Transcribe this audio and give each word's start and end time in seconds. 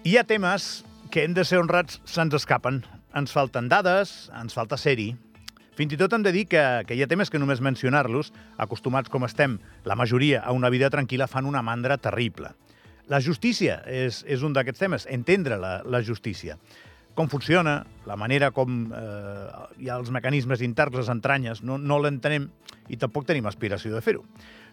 Hi 0.00 0.14
ha 0.16 0.22
temes 0.24 0.80
que 1.12 1.26
hem 1.26 1.34
de 1.36 1.42
ser 1.44 1.58
honrats 1.60 1.98
se'ns 2.08 2.32
escapen. 2.38 2.78
Ens 3.12 3.34
falten 3.36 3.66
dades, 3.68 4.30
ens 4.32 4.54
falta 4.56 4.78
ser-hi. 4.80 5.10
Fins 5.76 5.92
i 5.92 5.98
tot 6.00 6.14
hem 6.16 6.22
de 6.24 6.32
dir 6.32 6.46
que, 6.48 6.62
que 6.88 6.96
hi 6.96 7.02
ha 7.04 7.08
temes 7.10 7.28
que 7.28 7.36
només 7.36 7.60
mencionar-los, 7.60 8.30
acostumats 8.64 9.12
com 9.12 9.28
estem, 9.28 9.58
la 9.84 9.98
majoria, 10.00 10.40
a 10.40 10.54
una 10.56 10.70
vida 10.72 10.88
tranquil·la, 10.88 11.28
fan 11.28 11.44
una 11.44 11.60
mandra 11.60 11.98
terrible. 12.00 12.54
La 13.12 13.20
justícia 13.20 13.82
és, 13.84 14.22
és 14.24 14.40
un 14.40 14.56
d'aquests 14.56 14.80
temes, 14.80 15.04
entendre 15.12 15.60
la, 15.60 15.74
la 15.84 16.00
justícia. 16.00 16.56
Com 17.12 17.28
funciona, 17.28 17.82
la 18.08 18.16
manera 18.16 18.54
com 18.56 18.86
eh, 18.96 19.46
hi 19.84 19.92
ha 19.92 20.00
els 20.00 20.08
mecanismes 20.16 20.64
interns, 20.64 20.96
les 20.96 21.12
entranyes, 21.12 21.60
no, 21.60 21.76
no 21.76 22.00
l'entenem 22.00 22.48
i 22.90 22.98
tampoc 22.98 23.28
tenim 23.28 23.46
aspiració 23.46 23.94
de 23.94 24.02
fer-ho. 24.04 24.24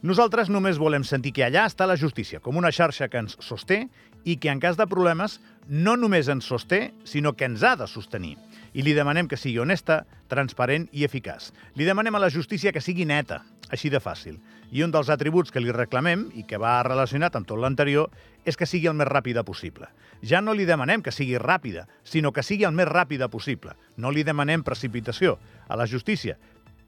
Nosaltres 0.02 0.50
només 0.50 0.82
volem 0.82 1.06
sentir 1.06 1.34
que 1.38 1.46
allà 1.46 1.68
està 1.70 1.88
la 1.88 1.98
justícia, 1.98 2.42
com 2.42 2.58
una 2.58 2.74
xarxa 2.74 3.08
que 3.10 3.22
ens 3.22 3.38
sosté 3.42 3.86
i 4.26 4.36
que 4.42 4.50
en 4.52 4.60
cas 4.60 4.78
de 4.78 4.88
problemes 4.90 5.40
no 5.68 5.96
només 5.98 6.28
ens 6.32 6.46
sosté, 6.50 6.92
sinó 7.06 7.34
que 7.38 7.46
ens 7.46 7.64
ha 7.64 7.76
de 7.78 7.88
sostenir. 7.88 8.36
I 8.74 8.84
li 8.84 8.94
demanem 8.94 9.30
que 9.30 9.40
sigui 9.40 9.62
honesta, 9.62 10.04
transparent 10.30 10.90
i 10.92 11.06
eficaç. 11.08 11.52
Li 11.76 11.86
demanem 11.88 12.16
a 12.16 12.22
la 12.22 12.32
justícia 12.34 12.74
que 12.74 12.84
sigui 12.84 13.08
neta, 13.08 13.42
així 13.70 13.90
de 13.90 14.02
fàcil. 14.04 14.38
I 14.72 14.84
un 14.84 14.92
dels 14.92 15.10
atributs 15.10 15.52
que 15.52 15.64
li 15.64 15.72
reclamem, 15.72 16.28
i 16.36 16.44
que 16.44 16.60
va 16.60 16.82
relacionat 16.86 17.36
amb 17.36 17.48
tot 17.48 17.60
l'anterior, 17.60 18.12
és 18.46 18.58
que 18.58 18.68
sigui 18.68 18.90
el 18.92 18.98
més 19.00 19.08
ràpida 19.08 19.44
possible. 19.48 19.88
Ja 20.24 20.42
no 20.42 20.54
li 20.56 20.66
demanem 20.66 21.04
que 21.04 21.14
sigui 21.16 21.40
ràpida, 21.42 21.88
sinó 22.04 22.34
que 22.34 22.44
sigui 22.44 22.68
el 22.68 22.76
més 22.76 22.88
ràpida 22.90 23.30
possible. 23.32 23.76
No 23.98 24.12
li 24.12 24.24
demanem 24.28 24.64
precipitació 24.64 25.38
a 25.68 25.80
la 25.80 25.88
justícia, 25.88 26.38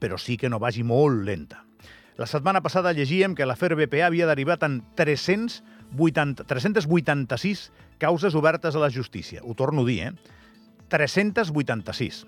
però 0.00 0.18
sí 0.18 0.36
que 0.40 0.50
no 0.50 0.58
vagi 0.58 0.82
molt 0.82 1.22
lenta. 1.26 1.62
La 2.20 2.26
setmana 2.26 2.60
passada 2.60 2.92
llegíem 2.92 3.36
que 3.36 3.46
l'afer 3.48 3.76
BPA 3.78 4.08
havia 4.08 4.26
derivat 4.28 4.66
en 4.66 4.80
380, 4.98 6.44
386 6.44 7.70
causes 8.00 8.34
obertes 8.34 8.76
a 8.76 8.82
la 8.82 8.90
justícia. 8.90 9.40
Ho 9.44 9.54
torno 9.54 9.84
a 9.84 9.88
dir, 9.88 10.00
eh? 10.08 10.12
386. 10.90 12.26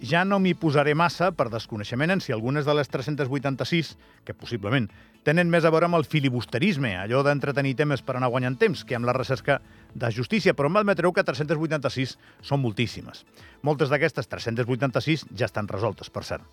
Ja 0.00 0.24
no 0.24 0.38
m'hi 0.40 0.54
posaré 0.56 0.94
massa 0.96 1.28
per 1.36 1.50
desconeixement 1.52 2.14
en 2.14 2.22
si 2.24 2.32
algunes 2.32 2.64
de 2.64 2.74
les 2.74 2.88
386, 2.88 3.92
que 4.24 4.32
possiblement 4.32 4.88
tenen 5.28 5.50
més 5.52 5.66
a 5.68 5.70
veure 5.70 5.90
amb 5.90 5.98
el 5.98 6.08
filibusterisme, 6.08 6.94
allò 6.96 7.20
d'entretenir 7.22 7.74
temes 7.76 8.00
per 8.00 8.16
anar 8.16 8.30
guanyant 8.32 8.56
temps, 8.56 8.86
que 8.88 8.96
amb 8.96 9.04
la 9.04 9.12
recerca 9.12 9.60
de 10.00 10.10
justícia, 10.16 10.54
però 10.56 10.70
m'admetreu 10.72 11.12
que 11.12 11.24
386 11.26 12.16
són 12.46 12.62
moltíssimes. 12.62 13.24
Moltes 13.66 13.90
d'aquestes 13.92 14.30
386 14.32 15.26
ja 15.36 15.48
estan 15.48 15.68
resoltes, 15.68 16.08
per 16.08 16.24
cert. 16.24 16.46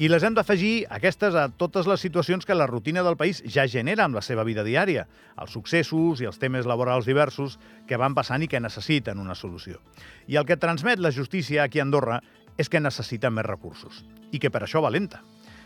I 0.00 0.08
les 0.08 0.24
hem 0.24 0.34
d'afegir, 0.34 0.86
aquestes, 0.90 1.36
a 1.36 1.50
totes 1.52 1.86
les 1.90 2.00
situacions 2.00 2.48
que 2.48 2.56
la 2.56 2.68
rutina 2.70 3.04
del 3.04 3.18
país 3.20 3.42
ja 3.44 3.68
genera 3.68 4.08
amb 4.08 4.16
la 4.16 4.24
seva 4.24 4.46
vida 4.48 4.64
diària, 4.64 5.06
els 5.36 5.52
successos 5.52 6.24
i 6.24 6.30
els 6.30 6.40
temes 6.40 6.66
laborals 6.66 7.06
diversos 7.06 7.58
que 7.88 8.00
van 8.00 8.16
passant 8.16 8.42
i 8.42 8.48
que 8.48 8.62
necessiten 8.62 9.20
una 9.20 9.36
solució. 9.36 9.82
I 10.26 10.40
el 10.40 10.48
que 10.48 10.56
transmet 10.56 10.98
la 10.98 11.12
justícia 11.12 11.64
aquí 11.64 11.82
a 11.82 11.86
Andorra 11.86 12.22
és 12.56 12.70
que 12.70 12.80
necessita 12.80 13.30
més 13.30 13.46
recursos 13.46 14.04
i 14.32 14.40
que 14.40 14.50
per 14.50 14.64
això 14.64 14.80
va 14.82 14.92
lenta. 14.94 15.20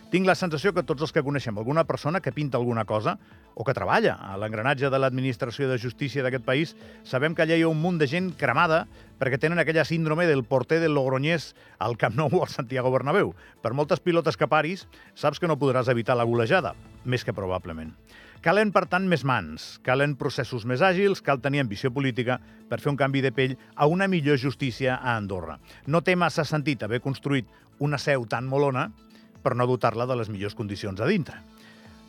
Tinc 0.09 0.25
la 0.25 0.33
sensació 0.39 0.71
que 0.73 0.81
tots 0.89 1.05
els 1.05 1.11
que 1.13 1.21
coneixem 1.21 1.59
alguna 1.61 1.83
persona 1.85 2.23
que 2.25 2.33
pinta 2.33 2.57
alguna 2.57 2.87
cosa 2.89 3.19
o 3.53 3.65
que 3.65 3.75
treballa 3.77 4.15
a 4.17 4.39
l'engranatge 4.41 4.89
de 4.89 4.99
l'administració 5.03 5.67
de 5.69 5.77
justícia 5.77 6.23
d'aquest 6.25 6.47
país, 6.47 6.71
sabem 7.05 7.35
que 7.37 7.45
allà 7.45 7.59
hi 7.59 7.67
ha 7.67 7.69
un 7.69 7.83
munt 7.83 7.99
de 8.01 8.07
gent 8.09 8.31
cremada 8.41 8.87
perquè 9.21 9.37
tenen 9.37 9.61
aquella 9.61 9.85
síndrome 9.85 10.25
del 10.25 10.47
porter 10.49 10.79
del 10.81 10.95
Logroñés 10.97 11.51
al 11.77 11.99
Camp 12.01 12.17
Nou 12.17 12.33
o 12.33 12.41
al 12.41 12.49
Santiago 12.49 12.89
Bernabéu. 12.95 13.35
Per 13.61 13.75
moltes 13.77 14.01
pilotes 14.01 14.41
que 14.41 14.49
paris, 14.49 14.87
saps 15.13 15.43
que 15.43 15.51
no 15.51 15.59
podràs 15.61 15.91
evitar 15.93 16.17
la 16.17 16.25
golejada, 16.25 16.73
més 17.05 17.27
que 17.27 17.37
probablement. 17.37 17.93
Calen, 18.41 18.73
per 18.73 18.87
tant, 18.89 19.05
més 19.11 19.27
mans, 19.29 19.67
calen 19.85 20.15
processos 20.17 20.65
més 20.65 20.81
àgils, 20.81 21.21
cal 21.21 21.43
tenir 21.45 21.61
ambició 21.61 21.91
política 21.93 22.39
per 22.71 22.79
fer 22.81 22.95
un 22.95 22.97
canvi 22.97 23.21
de 23.21 23.35
pell 23.35 23.59
a 23.75 23.91
una 23.91 24.09
millor 24.09 24.39
justícia 24.41 24.97
a 24.97 25.19
Andorra. 25.19 25.59
No 25.85 26.01
té 26.01 26.17
massa 26.17 26.47
sentit 26.49 26.87
haver 26.87 27.03
construït 27.05 27.51
una 27.83 27.99
seu 27.99 28.25
tan 28.31 28.47
molona 28.49 28.87
per 29.43 29.55
no 29.57 29.67
dotar-la 29.67 30.07
de 30.07 30.17
les 30.19 30.31
millors 30.33 30.57
condicions 30.59 31.01
a 31.01 31.09
dintre. 31.09 31.39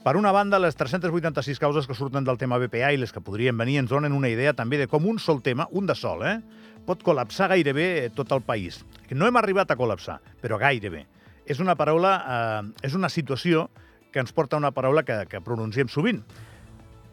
Per 0.04 0.16
una 0.16 0.32
banda, 0.32 0.62
les 0.64 0.78
386 0.80 1.60
causes 1.60 1.88
que 1.88 1.96
surten 1.98 2.24
del 2.24 2.38
tema 2.40 2.58
BPA 2.58 2.94
i 2.96 3.00
les 3.02 3.12
que 3.12 3.24
podrien 3.24 3.58
venir 3.60 3.82
ens 3.82 3.92
donen 3.92 4.16
una 4.16 4.30
idea 4.32 4.54
també 4.56 4.80
de 4.80 4.88
com 4.88 5.06
un 5.06 5.20
sol 5.20 5.42
tema, 5.44 5.68
un 5.76 5.90
de 5.90 5.96
sol, 5.96 6.24
eh, 6.24 6.40
pot 6.88 7.04
col·lapsar 7.04 7.50
gairebé 7.52 8.10
tot 8.16 8.32
el 8.32 8.42
país. 8.42 8.80
No 9.12 9.28
hem 9.28 9.38
arribat 9.38 9.72
a 9.72 9.78
col·lapsar, 9.78 10.22
però 10.42 10.58
gairebé. 10.58 11.04
És 11.46 11.60
una 11.60 11.76
paraula, 11.76 12.14
eh, 12.24 12.88
és 12.88 12.96
una 12.96 13.10
situació 13.10 13.68
que 14.14 14.24
ens 14.24 14.32
porta 14.32 14.56
a 14.56 14.64
una 14.64 14.72
paraula 14.72 15.04
que, 15.04 15.26
que 15.30 15.42
pronunciem 15.42 15.92
sovint, 15.92 16.24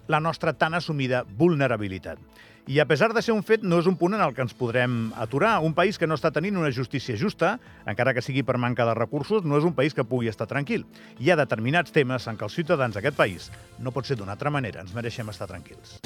la 0.09 0.21
nostra 0.21 0.53
tan 0.53 0.75
assumida 0.75 1.25
vulnerabilitat. 1.39 2.19
I 2.67 2.81
a 2.81 2.87
pesar 2.87 3.13
de 3.15 3.23
ser 3.23 3.31
un 3.31 3.45
fet, 3.47 3.63
no 3.63 3.79
és 3.79 3.87
un 3.87 3.95
punt 3.95 4.17
en 4.17 4.23
el 4.25 4.35
que 4.35 4.43
ens 4.43 4.57
podrem 4.59 5.13
aturar. 5.23 5.61
Un 5.63 5.77
país 5.79 6.01
que 6.03 6.09
no 6.11 6.19
està 6.19 6.33
tenint 6.35 6.59
una 6.59 6.73
justícia 6.75 7.15
justa, 7.15 7.61
encara 7.87 8.11
que 8.11 8.25
sigui 8.27 8.43
per 8.43 8.59
manca 8.59 8.89
de 8.89 8.97
recursos, 8.99 9.47
no 9.47 9.55
és 9.61 9.69
un 9.69 9.77
país 9.79 9.95
que 9.95 10.03
pugui 10.03 10.27
estar 10.27 10.51
tranquil. 10.51 10.83
Hi 11.23 11.31
ha 11.31 11.39
determinats 11.39 11.95
temes 11.95 12.27
en 12.27 12.35
què 12.35 12.49
els 12.49 12.59
ciutadans 12.59 12.99
d'aquest 12.99 13.17
país 13.17 13.51
no 13.79 13.95
pot 13.95 14.11
ser 14.11 14.19
d'una 14.19 14.35
altra 14.35 14.51
manera. 14.51 14.83
Ens 14.83 14.99
mereixem 14.99 15.31
estar 15.31 15.47
tranquils. 15.47 16.01